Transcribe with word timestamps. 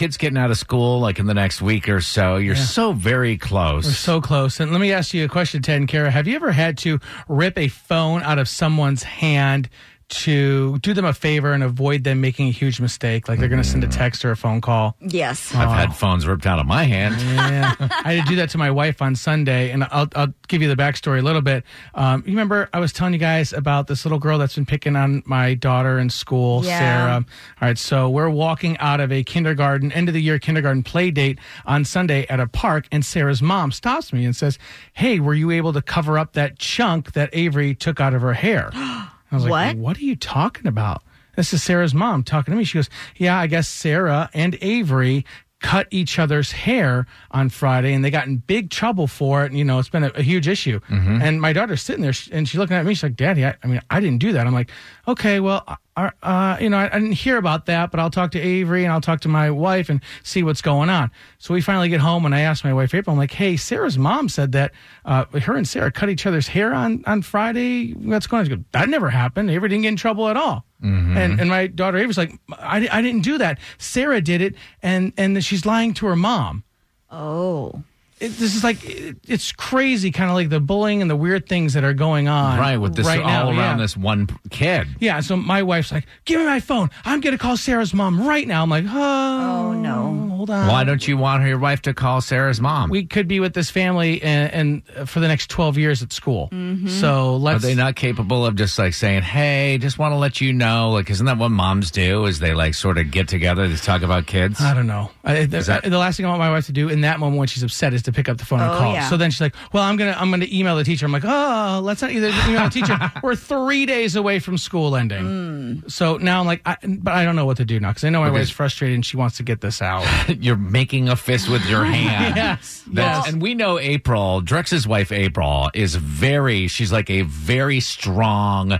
kids 0.00 0.16
getting 0.16 0.38
out 0.38 0.50
of 0.50 0.56
school 0.56 0.98
like 0.98 1.18
in 1.18 1.26
the 1.26 1.34
next 1.34 1.60
week 1.60 1.86
or 1.86 2.00
so. 2.00 2.36
You're 2.36 2.56
so 2.56 2.94
very 2.94 3.36
close. 3.36 3.84
We're 3.84 3.92
so 3.92 4.22
close. 4.22 4.58
And 4.58 4.72
let 4.72 4.80
me 4.80 4.94
ask 4.94 5.12
you 5.12 5.26
a 5.26 5.28
question, 5.28 5.60
Ted 5.60 5.76
and 5.76 5.86
Kara. 5.86 6.10
Have 6.10 6.26
you 6.26 6.36
ever 6.36 6.52
had 6.52 6.78
to 6.78 7.00
rip 7.28 7.58
a 7.58 7.68
phone 7.68 8.22
out 8.22 8.38
of 8.38 8.48
someone's 8.48 9.02
hand 9.02 9.68
to 10.10 10.78
do 10.80 10.92
them 10.92 11.04
a 11.04 11.12
favor 11.12 11.52
and 11.52 11.62
avoid 11.62 12.04
them 12.04 12.20
making 12.20 12.48
a 12.48 12.50
huge 12.52 12.80
mistake? 12.80 13.28
Like 13.28 13.38
they're 13.38 13.48
going 13.48 13.62
to 13.62 13.68
send 13.68 13.82
a 13.84 13.88
text 13.88 14.24
or 14.24 14.30
a 14.32 14.36
phone 14.36 14.60
call. 14.60 14.96
Yes. 15.00 15.54
I've 15.54 15.68
had 15.70 15.96
phones 15.96 16.26
ripped 16.26 16.46
out 16.46 16.58
of 16.58 16.66
my 16.66 16.84
hand. 16.84 17.16
Yeah. 17.50 17.74
I 17.80 18.14
had 18.14 18.24
to 18.26 18.30
do 18.30 18.36
that 18.36 18.50
to 18.50 18.58
my 18.58 18.70
wife 18.70 19.00
on 19.02 19.16
Sunday, 19.16 19.70
and 19.70 19.84
I'll, 19.84 20.08
I'll 20.14 20.32
give 20.48 20.62
you 20.62 20.68
the 20.68 20.76
backstory 20.80 21.18
a 21.20 21.22
little 21.22 21.40
bit. 21.40 21.64
Um, 21.94 22.22
you 22.26 22.32
remember 22.32 22.68
I 22.72 22.78
was 22.80 22.92
telling 22.92 23.12
you 23.12 23.18
guys 23.18 23.52
about 23.52 23.86
this 23.86 24.04
little 24.04 24.18
girl 24.18 24.38
that's 24.38 24.54
been 24.54 24.66
picking 24.66 24.94
on 24.94 25.22
my 25.26 25.54
daughter 25.54 25.98
in 25.98 26.10
school, 26.10 26.64
Yeah. 26.64 26.78
Sarah. 26.78 27.14
All 27.62 27.68
right, 27.68 27.78
so 27.78 28.08
we're 28.10 28.28
walking 28.30 28.76
out 28.78 29.00
of 29.00 29.10
a 29.10 29.22
kindergarten, 29.24 29.90
end 29.92 30.08
of 30.08 30.14
the 30.14 30.20
year 30.22 30.38
kindergarten 30.38 30.82
play 30.82 31.10
date 31.10 31.38
on 31.66 31.84
Sunday 31.84 32.26
at 32.28 32.40
a 32.40 32.46
park, 32.46 32.86
and 32.92 33.04
Sarah's 33.04 33.42
mom 33.42 33.72
stops 33.72 34.12
me 34.12 34.24
and 34.24 34.34
says, 34.36 34.58
Hey, 34.92 35.18
were 35.20 35.34
you 35.34 35.50
able 35.50 35.72
to 35.72 35.82
cover 35.82 36.18
up 36.18 36.34
that 36.34 36.58
chunk 36.58 37.12
that 37.12 37.30
Avery 37.32 37.74
took 37.74 38.00
out 38.00 38.12
of 38.14 38.22
her 38.22 38.34
hair? 38.34 38.70
I 39.30 39.34
was 39.36 39.44
like, 39.44 39.76
What? 39.76 39.76
What 39.76 39.98
are 39.98 40.04
you 40.04 40.16
talking 40.16 40.66
about? 40.66 41.02
This 41.36 41.52
is 41.52 41.62
Sarah's 41.62 41.94
mom 41.94 42.22
talking 42.24 42.52
to 42.52 42.58
me. 42.58 42.64
She 42.64 42.78
goes, 42.78 42.90
Yeah, 43.16 43.38
I 43.38 43.46
guess 43.46 43.68
Sarah 43.68 44.30
and 44.34 44.58
Avery 44.60 45.24
cut 45.60 45.86
each 45.90 46.18
other's 46.18 46.52
hair 46.52 47.06
on 47.30 47.50
Friday 47.50 47.92
and 47.92 48.04
they 48.04 48.10
got 48.10 48.26
in 48.26 48.38
big 48.38 48.70
trouble 48.70 49.06
for 49.06 49.44
it. 49.44 49.50
And, 49.50 49.58
you 49.58 49.64
know, 49.64 49.78
it's 49.78 49.90
been 49.90 50.04
a, 50.04 50.10
a 50.14 50.22
huge 50.22 50.48
issue. 50.48 50.80
Mm-hmm. 50.80 51.20
And 51.22 51.40
my 51.40 51.52
daughter's 51.52 51.82
sitting 51.82 52.02
there 52.02 52.14
and 52.32 52.48
she's 52.48 52.58
looking 52.58 52.76
at 52.76 52.84
me. 52.84 52.94
She's 52.94 53.02
like, 53.02 53.16
Daddy, 53.16 53.44
I, 53.44 53.54
I 53.62 53.66
mean, 53.66 53.80
I 53.90 54.00
didn't 54.00 54.18
do 54.18 54.32
that. 54.32 54.46
I'm 54.46 54.54
like, 54.54 54.70
okay, 55.06 55.38
well, 55.38 55.64
uh, 56.06 56.10
uh, 56.22 56.56
you 56.60 56.70
know, 56.70 56.78
I, 56.78 56.86
I 56.86 56.98
didn't 56.98 57.12
hear 57.12 57.36
about 57.36 57.66
that, 57.66 57.90
but 57.90 58.00
I'll 58.00 58.10
talk 58.10 58.30
to 58.32 58.40
Avery 58.40 58.84
and 58.84 58.92
I'll 58.92 59.00
talk 59.00 59.20
to 59.20 59.28
my 59.28 59.50
wife 59.50 59.88
and 59.88 60.00
see 60.22 60.42
what's 60.42 60.62
going 60.62 60.90
on. 60.90 61.10
So 61.38 61.54
we 61.54 61.60
finally 61.60 61.88
get 61.88 62.00
home 62.00 62.24
and 62.26 62.34
I 62.34 62.40
asked 62.40 62.64
my 62.64 62.74
wife, 62.74 62.94
April, 62.94 63.12
I'm 63.12 63.18
like, 63.18 63.32
hey, 63.32 63.56
Sarah's 63.56 63.98
mom 63.98 64.28
said 64.28 64.52
that 64.52 64.72
uh, 65.04 65.24
her 65.26 65.56
and 65.56 65.66
Sarah 65.66 65.90
cut 65.92 66.08
each 66.08 66.26
other's 66.26 66.48
hair 66.48 66.72
on, 66.72 67.02
on 67.06 67.22
Friday. 67.22 67.92
What's 67.92 68.26
going 68.26 68.40
on? 68.40 68.46
She 68.46 68.56
goes, 68.56 68.64
that 68.72 68.88
never 68.88 69.10
happened. 69.10 69.50
Avery 69.50 69.68
didn't 69.68 69.82
get 69.82 69.88
in 69.88 69.96
trouble 69.96 70.28
at 70.28 70.36
all. 70.36 70.64
And 70.82 71.40
and 71.40 71.50
my 71.50 71.66
daughter 71.66 71.98
Avery's 71.98 72.16
like, 72.16 72.32
I, 72.58 72.88
I 72.90 73.02
didn't 73.02 73.20
do 73.22 73.36
that. 73.36 73.58
Sarah 73.76 74.22
did 74.22 74.40
it, 74.40 74.54
and 74.82 75.12
and 75.18 75.44
she's 75.44 75.66
lying 75.66 75.92
to 75.94 76.06
her 76.06 76.16
mom. 76.16 76.64
Oh. 77.10 77.82
It, 78.20 78.28
this 78.36 78.54
is 78.54 78.62
like 78.62 78.84
it, 78.84 79.16
it's 79.26 79.50
crazy, 79.52 80.10
kind 80.10 80.28
of 80.30 80.36
like 80.36 80.50
the 80.50 80.60
bullying 80.60 81.00
and 81.00 81.10
the 81.10 81.16
weird 81.16 81.48
things 81.48 81.72
that 81.72 81.84
are 81.84 81.94
going 81.94 82.28
on 82.28 82.58
Right, 82.58 82.76
with 82.76 82.94
this 82.94 83.06
right 83.06 83.18
all 83.20 83.26
now, 83.26 83.58
around 83.58 83.78
yeah. 83.78 83.82
this 83.84 83.96
one 83.96 84.28
kid. 84.50 84.86
Yeah, 85.00 85.20
so 85.20 85.36
my 85.36 85.62
wife's 85.62 85.90
like, 85.90 86.04
"Give 86.26 86.38
me 86.38 86.44
my 86.46 86.60
phone. 86.60 86.90
I'm 87.04 87.20
gonna 87.20 87.38
call 87.38 87.56
Sarah's 87.56 87.94
mom 87.94 88.20
right 88.26 88.46
now." 88.46 88.62
I'm 88.62 88.68
like, 88.70 88.84
"Oh, 88.86 89.70
Oh, 89.70 89.72
no. 89.72 90.29
Hold 90.40 90.50
on." 90.50 90.68
Why 90.68 90.84
don't 90.84 91.06
you 91.06 91.16
want 91.16 91.46
your 91.46 91.58
wife 91.58 91.82
to 91.82 91.94
call 91.94 92.20
Sarah's 92.20 92.60
mom? 92.60 92.90
we 92.90 93.04
could 93.04 93.28
be 93.28 93.40
with 93.40 93.54
this 93.54 93.70
family 93.70 94.22
and, 94.22 94.82
and 94.96 95.08
for 95.08 95.20
the 95.20 95.28
next 95.28 95.50
12 95.50 95.78
years 95.78 96.02
at 96.02 96.12
school? 96.12 96.48
Mm-hmm. 96.52 96.88
So 96.88 97.34
Are 97.34 97.38
let's. 97.38 97.62
they 97.62 97.74
not 97.74 97.94
capable 97.96 98.44
of 98.46 98.56
just 98.56 98.78
like 98.78 98.94
saying, 98.94 99.22
"Hey, 99.22 99.78
just 99.78 99.98
want 99.98 100.12
to 100.12 100.16
let 100.16 100.40
you 100.40 100.52
know"? 100.52 100.90
Like, 100.90 101.10
isn't 101.10 101.26
that 101.26 101.38
what 101.38 101.50
moms 101.50 101.90
do? 101.90 102.24
Is 102.26 102.38
they 102.40 102.54
like 102.54 102.74
sort 102.74 102.98
of 102.98 103.10
get 103.10 103.28
together 103.28 103.68
to 103.68 103.76
talk 103.76 104.02
about 104.02 104.26
kids? 104.26 104.60
I 104.60 104.74
don't 104.74 104.86
know. 104.86 105.10
I, 105.24 105.44
the, 105.44 105.60
that- 105.60 105.84
the 105.84 105.98
last 105.98 106.16
thing 106.16 106.26
I 106.26 106.28
want 106.30 106.40
my 106.40 106.50
wife 106.50 106.66
to 106.66 106.72
do 106.72 106.88
in 106.88 107.02
that 107.02 107.20
moment 107.20 107.38
when 107.38 107.48
she's 107.48 107.62
upset 107.62 107.92
is 107.94 108.02
to 108.02 108.12
pick 108.12 108.28
up 108.28 108.38
the 108.38 108.44
phone 108.44 108.60
and 108.60 108.70
Oh, 108.70 108.78
call. 108.78 108.92
yeah. 108.94 109.08
So 109.08 109.16
then 109.16 109.30
she's 109.30 109.40
like, 109.40 109.54
"Well, 109.72 109.82
I'm 109.82 109.96
gonna 109.96 110.16
I'm 110.18 110.30
gonna 110.30 110.46
email 110.50 110.76
the 110.76 110.84
teacher." 110.84 111.06
I'm 111.06 111.12
like, 111.12 111.24
"Oh, 111.24 111.80
let's 111.82 112.02
not 112.02 112.10
either 112.12 112.28
email 112.48 112.64
the 112.64 112.70
teacher. 112.70 112.98
We're 113.22 113.34
three 113.36 113.86
days 113.86 114.16
away 114.16 114.38
from 114.38 114.56
school 114.58 114.96
ending." 114.96 115.24
Mm. 115.24 115.90
So 115.90 116.16
now 116.16 116.40
I'm 116.40 116.46
like, 116.46 116.62
I, 116.66 116.76
but 116.84 117.12
I 117.14 117.24
don't 117.24 117.36
know 117.36 117.46
what 117.46 117.56
to 117.58 117.64
do 117.64 117.78
now 117.80 117.88
because 117.90 118.04
I 118.04 118.10
know 118.10 118.20
my 118.20 118.26
Because- 118.28 118.40
wife's 118.40 118.50
frustrated 118.50 118.94
and 118.94 119.04
she 119.04 119.16
wants 119.16 119.36
to 119.38 119.42
get 119.42 119.60
this 119.60 119.82
out. 119.82 120.04
You're 120.40 120.56
making 120.56 121.08
a 121.08 121.16
fist 121.16 121.48
with 121.48 121.64
your 121.66 121.84
hand. 121.96 122.36
yes, 122.36 122.84
That's, 122.92 123.26
yes. 123.26 123.32
and 123.32 123.42
we 123.42 123.54
know 123.54 123.78
April, 123.78 124.40
Drex's 124.40 124.86
wife, 124.86 125.12
April, 125.12 125.70
is 125.74 125.94
very, 125.96 126.68
she's 126.68 126.92
like 126.92 127.10
a 127.10 127.22
very 127.22 127.80
strong 127.80 128.78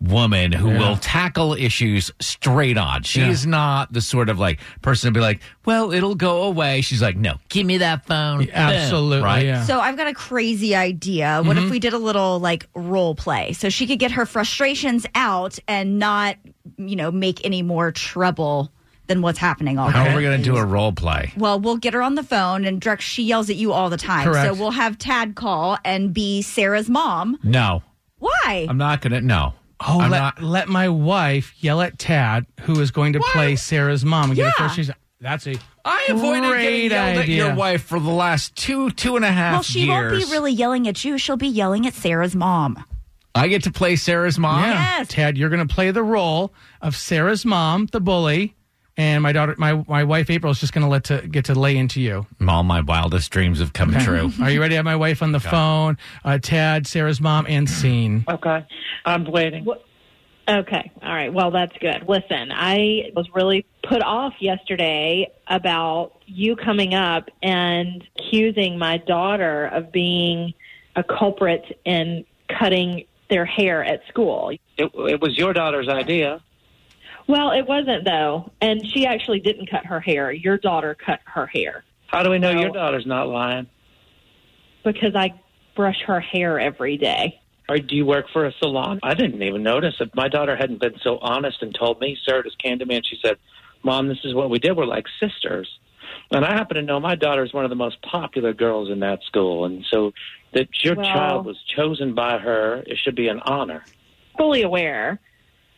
woman 0.00 0.50
who 0.50 0.70
Yeah. 0.70 0.78
will 0.78 0.96
tackle 0.96 1.52
issues 1.52 2.10
straight 2.20 2.78
on. 2.78 3.02
She 3.02 3.20
Yeah. 3.20 3.28
is 3.28 3.46
not 3.46 3.92
the 3.92 4.00
sort 4.00 4.30
of 4.30 4.38
like 4.38 4.58
person 4.80 5.12
to 5.12 5.18
be 5.18 5.20
like, 5.22 5.40
well, 5.66 5.92
it'll 5.92 6.14
go 6.14 6.44
away. 6.44 6.80
She's 6.80 7.02
like, 7.02 7.16
no, 7.16 7.34
give 7.50 7.66
me 7.66 7.78
that 7.78 8.06
phone. 8.06 8.48
Absolutely, 8.50 9.22
Right? 9.22 9.44
yeah. 9.44 9.64
So 9.64 9.78
I've 9.78 9.98
got 9.98 10.06
a 10.06 10.14
crazy 10.14 10.74
idea. 10.74 11.42
What 11.44 11.58
if 11.58 11.64
mm-hmm. 11.64 11.72
we 11.72 11.78
did 11.80 11.92
a 11.92 11.98
little 11.98 12.38
like 12.40 12.66
role 12.74 13.14
play 13.14 13.52
so 13.52 13.68
she 13.68 13.86
could 13.86 13.98
get 13.98 14.12
her 14.12 14.24
frustrations 14.24 15.04
out 15.14 15.58
and 15.68 15.98
not, 15.98 16.36
you 16.78 16.96
know, 16.96 17.10
make 17.10 17.44
any 17.44 17.60
more 17.60 17.92
trouble 17.92 18.72
than 19.10 19.20
what's 19.22 19.38
happening 19.38 19.76
already? 19.78 19.98
How 19.98 20.08
are 20.08 20.16
we 20.16 20.22
going 20.22 20.38
to 20.38 20.42
do 20.44 20.56
a 20.56 20.64
role 20.64 20.92
play? 20.92 21.32
Well, 21.36 21.58
we'll 21.60 21.76
get 21.76 21.92
her 21.94 22.00
on 22.02 22.14
the 22.14 22.22
phone 22.22 22.64
and 22.64 22.80
Drex, 22.80 23.00
she 23.00 23.24
yells 23.24 23.50
at 23.50 23.56
you 23.56 23.72
all 23.72 23.90
the 23.90 23.96
time. 23.96 24.24
Correct. 24.24 24.46
So 24.46 24.54
we'll 24.54 24.70
have 24.70 24.96
Tad 24.98 25.34
call 25.34 25.76
and 25.84 26.14
be 26.14 26.42
Sarah's 26.42 26.88
mom. 26.88 27.38
No, 27.42 27.82
Why? 28.18 28.66
I'm 28.68 28.78
not 28.78 29.00
going 29.02 29.12
to. 29.12 29.20
No. 29.20 29.54
Oh, 29.80 30.00
I'm 30.00 30.10
let, 30.10 30.18
not. 30.18 30.42
let 30.42 30.68
my 30.68 30.88
wife 30.88 31.54
yell 31.58 31.80
at 31.80 31.98
Tad, 31.98 32.46
who 32.60 32.80
is 32.80 32.90
going 32.90 33.14
to 33.14 33.20
play 33.32 33.56
Sarah's 33.56 34.04
mom, 34.04 34.30
and 34.30 34.36
get 34.36 34.42
Yeah. 34.44 34.50
her 34.50 34.56
frustrations. 34.68 34.96
That's 35.20 35.46
a 35.46 35.56
I 35.84 36.06
avoided 36.08 36.42
getting 36.42 36.50
great 36.50 36.90
yelled 36.92 37.16
at 37.18 37.28
your 37.28 37.54
wife 37.54 37.82
for 37.82 37.98
the 37.98 38.10
last 38.10 38.54
two, 38.56 38.90
two 38.90 39.16
and 39.16 39.24
a 39.24 39.32
half 39.32 39.52
well, 39.52 39.62
she 39.62 39.80
years. 39.86 40.12
won't 40.12 40.26
be 40.26 40.32
really 40.32 40.52
yelling 40.52 40.86
at 40.88 41.04
you. 41.04 41.18
She'll 41.18 41.36
be 41.36 41.48
yelling 41.48 41.86
at 41.86 41.94
Sarah's 41.94 42.34
mom. 42.36 42.82
I 43.34 43.48
get 43.48 43.62
to 43.64 43.70
play 43.70 43.96
Sarah's 43.96 44.38
mom. 44.38 44.62
Yeah. 44.64 44.98
Yes. 44.98 45.08
Tad, 45.08 45.36
you're 45.38 45.50
going 45.50 45.66
to 45.66 45.72
play 45.74 45.90
the 45.90 46.02
role 46.02 46.52
of 46.82 46.96
Sarah's 46.96 47.44
mom, 47.44 47.86
the 47.86 48.00
bully, 48.00 48.54
and 49.00 49.22
my 49.22 49.32
daughter, 49.32 49.54
my 49.56 49.82
my 49.88 50.04
wife 50.04 50.28
April 50.28 50.52
is 50.52 50.60
just 50.60 50.74
going 50.74 50.82
to 50.82 50.88
let 50.88 51.04
to 51.04 51.26
get 51.26 51.46
to 51.46 51.54
lay 51.54 51.74
into 51.78 52.02
you. 52.02 52.26
All 52.46 52.62
my 52.62 52.82
wildest 52.82 53.30
dreams 53.30 53.58
have 53.58 53.72
come 53.72 53.94
true. 53.94 54.30
Are 54.42 54.50
you 54.50 54.60
ready 54.60 54.72
to 54.72 54.76
have 54.76 54.84
my 54.84 54.96
wife 54.96 55.22
on 55.22 55.32
the 55.32 55.40
phone? 55.40 55.96
Uh, 56.22 56.36
Tad, 56.36 56.86
Sarah's 56.86 57.18
mom, 57.18 57.46
and 57.48 57.68
scene. 57.68 58.26
Okay. 58.28 58.66
I'm 59.06 59.24
waiting. 59.24 59.66
Okay. 60.46 60.92
All 61.02 61.14
right. 61.14 61.32
Well, 61.32 61.50
that's 61.50 61.72
good. 61.78 62.04
Listen, 62.06 62.52
I 62.52 63.10
was 63.16 63.26
really 63.34 63.64
put 63.88 64.02
off 64.02 64.34
yesterday 64.38 65.32
about 65.48 66.12
you 66.26 66.54
coming 66.54 66.92
up 66.92 67.30
and 67.42 68.04
accusing 68.18 68.78
my 68.78 68.98
daughter 68.98 69.66
of 69.66 69.92
being 69.92 70.52
a 70.94 71.02
culprit 71.02 71.64
in 71.86 72.26
cutting 72.58 73.04
their 73.30 73.46
hair 73.46 73.82
at 73.82 74.02
school. 74.08 74.50
It, 74.76 74.90
it 74.94 75.20
was 75.22 75.38
your 75.38 75.54
daughter's 75.54 75.88
idea. 75.88 76.42
Well, 77.30 77.52
it 77.52 77.66
wasn't 77.68 78.04
though. 78.04 78.50
And 78.60 78.84
she 78.92 79.06
actually 79.06 79.38
didn't 79.38 79.70
cut 79.70 79.86
her 79.86 80.00
hair. 80.00 80.32
Your 80.32 80.58
daughter 80.58 80.96
cut 80.96 81.20
her 81.26 81.46
hair 81.46 81.84
How 82.08 82.24
do 82.24 82.30
we 82.30 82.38
know 82.40 82.52
No. 82.52 82.60
your 82.60 82.70
daughter's 82.70 83.06
not 83.06 83.28
lying? 83.28 83.66
because 84.82 85.14
I 85.14 85.34
brush 85.76 86.00
her 86.06 86.20
hair 86.20 86.58
every 86.58 86.96
day. 86.96 87.38
Or 87.68 87.76
do 87.76 87.94
you 87.94 88.06
work 88.06 88.26
for 88.32 88.46
a 88.46 88.52
salon? 88.58 88.98
I 89.02 89.12
didn't 89.12 89.42
even 89.42 89.62
notice. 89.62 89.94
If 90.00 90.08
my 90.14 90.26
daughter 90.26 90.56
hadn't 90.56 90.80
been 90.80 90.98
so 91.02 91.18
honest 91.18 91.60
and 91.62 91.74
told 91.74 92.00
me, 92.00 92.16
sir, 92.24 92.42
as 92.46 92.54
Candyman, 92.64 93.02
she 93.04 93.18
said, 93.22 93.36
Mom, 93.82 94.08
this 94.08 94.18
is 94.24 94.32
what 94.34 94.48
we 94.48 94.58
did. 94.58 94.76
We're 94.78 94.86
like 94.86 95.04
sisters. 95.20 95.68
And 96.30 96.46
I 96.46 96.52
happen 96.54 96.76
to 96.76 96.82
know 96.82 96.98
my 96.98 97.14
daughter 97.14 97.44
is 97.44 97.52
one 97.52 97.64
of 97.64 97.68
the 97.70 97.76
most 97.76 98.00
popular 98.00 98.54
girls 98.54 98.88
in 98.90 99.00
that 99.00 99.22
school. 99.24 99.66
And 99.66 99.84
so 99.90 100.12
that 100.52 100.68
your 100.82 100.94
Well- 100.96 101.04
child 101.04 101.44
was 101.46 101.62
chosen 101.76 102.14
by 102.14 102.38
her, 102.38 102.82
it 102.86 102.96
should 102.98 103.14
be 103.14 103.28
an 103.28 103.40
honor. 103.44 103.84
fully 104.38 104.62
aware 104.62 105.20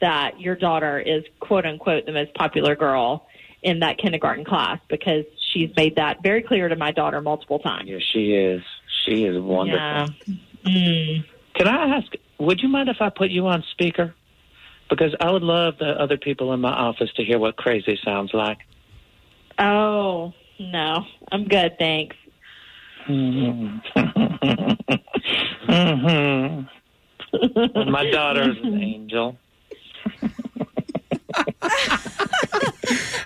that 0.02 0.38
your 0.38 0.54
daughter 0.54 1.00
is 1.00 1.24
quote 1.40 1.64
unquote 1.64 2.04
the 2.04 2.12
most 2.12 2.34
popular 2.34 2.76
girl 2.76 3.26
in 3.62 3.78
that 3.78 3.96
kindergarten 3.96 4.44
class 4.44 4.78
because 4.90 5.24
she's 5.52 5.70
made 5.76 5.96
that 5.96 6.22
very 6.22 6.42
clear 6.42 6.68
to 6.68 6.76
my 6.76 6.90
daughter 6.90 7.22
multiple 7.22 7.60
times. 7.60 7.88
Yes, 7.88 8.02
she 8.12 8.34
is. 8.34 8.62
She 9.04 9.24
is 9.24 9.40
wonderful. 9.40 9.80
Yeah. 9.80 10.08
Mm. 10.66 11.24
Can 11.54 11.68
I 11.68 11.96
ask, 11.96 12.12
would 12.38 12.60
you 12.60 12.68
mind 12.68 12.88
if 12.88 12.96
I 13.00 13.08
put 13.08 13.30
you 13.30 13.46
on 13.46 13.64
speaker? 13.70 14.14
Because 14.90 15.14
I 15.20 15.30
would 15.30 15.42
love 15.42 15.74
the 15.78 15.90
other 15.90 16.18
people 16.18 16.52
in 16.52 16.60
my 16.60 16.72
office 16.72 17.10
to 17.16 17.24
hear 17.24 17.38
what 17.38 17.56
crazy 17.56 17.98
sounds 18.04 18.34
like. 18.34 18.58
Oh, 19.58 20.32
no. 20.58 21.04
I'm 21.30 21.46
good, 21.46 21.78
thanks. 21.78 22.16
hmm 23.06 23.78
My 27.74 28.10
daughter 28.10 28.50
is 28.50 28.56
an 28.62 28.82
angel. 28.82 29.38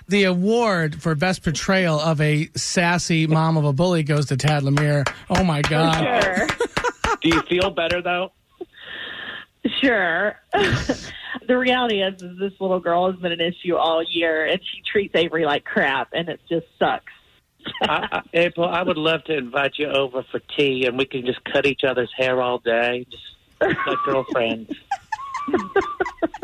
The 0.09 0.23
award 0.23 1.01
for 1.01 1.15
best 1.15 1.43
portrayal 1.43 1.99
of 1.99 2.21
a 2.21 2.47
sassy 2.55 3.27
mom 3.27 3.57
of 3.57 3.65
a 3.65 3.73
bully 3.73 4.03
goes 4.03 4.27
to 4.27 4.37
Tad 4.37 4.63
Lemire. 4.63 5.05
Oh 5.29 5.43
my 5.43 5.61
God! 5.61 6.23
Sure. 6.23 6.47
Do 7.21 7.29
you 7.29 7.41
feel 7.41 7.71
better 7.71 8.01
though? 8.01 8.31
sure. 9.81 10.39
the 10.53 11.57
reality 11.57 12.01
is, 12.01 12.21
is 12.21 12.39
this 12.39 12.53
little 12.61 12.79
girl 12.79 13.11
has 13.11 13.19
been 13.19 13.33
an 13.33 13.41
issue 13.41 13.75
all 13.75 14.01
year 14.01 14.45
and 14.45 14.61
she 14.61 14.81
treats 14.89 15.13
Avery 15.13 15.45
like 15.45 15.65
crap 15.65 16.09
and 16.13 16.29
it 16.29 16.39
just 16.49 16.67
sucks. 16.79 17.11
I, 17.81 18.07
I, 18.09 18.21
April, 18.33 18.69
I 18.69 18.83
would 18.83 18.97
love 18.97 19.25
to 19.25 19.35
invite 19.35 19.73
you 19.77 19.87
over 19.87 20.23
for 20.31 20.39
tea, 20.39 20.85
and 20.85 20.97
we 20.97 21.05
can 21.05 21.25
just 21.25 21.43
cut 21.43 21.65
each 21.65 21.83
other's 21.83 22.09
hair 22.15 22.41
all 22.41 22.59
day, 22.59 23.05
just 23.11 23.23
like 23.59 23.97
girlfriends. 24.05 24.71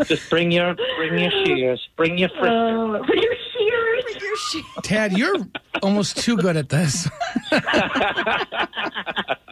Just 0.07 0.29
bring 0.29 0.51
your 0.51 0.75
bring 0.97 1.17
your 1.19 1.31
shears. 1.45 1.87
Bring 1.95 2.17
your 2.17 2.29
friends. 2.29 2.49
Oh, 2.51 3.03
bring 3.05 3.21
your 3.21 3.35
shears. 3.53 4.03
Bring 4.03 4.19
your 4.19 4.37
shears. 4.37 4.65
Tad, 4.83 5.17
you're 5.17 5.37
almost 5.81 6.17
too 6.17 6.37
good 6.37 6.57
at 6.57 6.69
this. 6.69 7.09